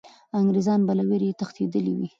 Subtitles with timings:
[0.39, 2.07] انګریزان به له ویرې تښتېدلي وي.